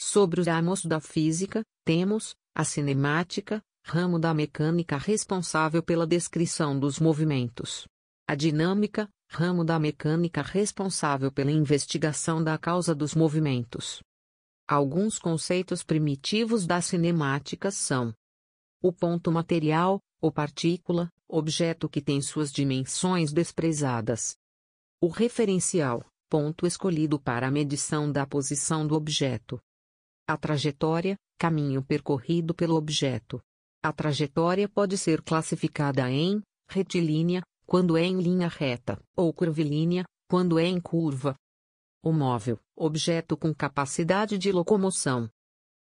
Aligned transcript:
Sobre 0.00 0.40
os 0.40 0.46
ramos 0.46 0.86
da 0.86 1.00
física, 1.00 1.62
temos 1.84 2.34
a 2.54 2.64
cinemática, 2.64 3.60
ramo 3.84 4.18
da 4.18 4.32
mecânica 4.32 4.96
responsável 4.96 5.82
pela 5.82 6.06
descrição 6.06 6.80
dos 6.80 6.98
movimentos. 6.98 7.86
A 8.26 8.34
dinâmica, 8.34 9.06
ramo 9.32 9.64
da 9.64 9.78
mecânica 9.78 10.42
responsável 10.42 11.30
pela 11.30 11.52
investigação 11.52 12.42
da 12.42 12.58
causa 12.58 12.92
dos 12.94 13.14
movimentos. 13.14 14.02
Alguns 14.66 15.18
conceitos 15.20 15.84
primitivos 15.84 16.66
da 16.66 16.80
cinemática 16.80 17.70
são: 17.70 18.12
o 18.82 18.92
ponto 18.92 19.30
material, 19.30 20.00
ou 20.20 20.32
partícula, 20.32 21.08
objeto 21.28 21.88
que 21.88 22.02
tem 22.02 22.20
suas 22.20 22.50
dimensões 22.50 23.32
desprezadas. 23.32 24.36
O 25.00 25.06
referencial, 25.06 26.04
ponto 26.28 26.66
escolhido 26.66 27.18
para 27.18 27.46
a 27.46 27.50
medição 27.50 28.10
da 28.10 28.26
posição 28.26 28.84
do 28.84 28.96
objeto. 28.96 29.60
A 30.26 30.36
trajetória, 30.36 31.16
caminho 31.38 31.84
percorrido 31.84 32.52
pelo 32.52 32.74
objeto. 32.74 33.40
A 33.82 33.92
trajetória 33.92 34.68
pode 34.68 34.98
ser 34.98 35.22
classificada 35.22 36.10
em 36.10 36.42
retilínea, 36.68 37.42
quando 37.70 37.96
é 37.96 38.02
em 38.02 38.20
linha 38.20 38.48
reta, 38.48 39.00
ou 39.14 39.32
curvilínea, 39.32 40.04
quando 40.28 40.58
é 40.58 40.66
em 40.66 40.80
curva. 40.80 41.36
O 42.02 42.12
móvel, 42.12 42.58
objeto 42.74 43.36
com 43.36 43.54
capacidade 43.54 44.36
de 44.36 44.50
locomoção. 44.50 45.30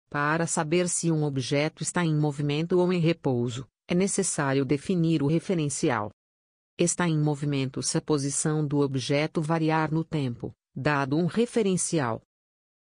Para 0.08 0.46
saber 0.46 0.88
se 0.88 1.12
um 1.12 1.24
objeto 1.24 1.82
está 1.82 2.06
em 2.06 2.16
movimento 2.16 2.78
ou 2.78 2.94
em 2.94 3.00
repouso, 3.00 3.68
é 3.88 3.96
necessário 3.96 4.64
definir 4.64 5.24
o 5.24 5.28
referencial. 5.28 6.12
Está 6.78 7.08
em 7.08 7.18
movimento 7.18 7.82
se 7.82 7.98
a 7.98 8.02
posição 8.02 8.64
do 8.64 8.78
objeto 8.82 9.42
variar 9.42 9.92
no 9.92 10.04
tempo, 10.04 10.54
dado 10.76 11.18
um 11.18 11.26
referencial. 11.26 12.22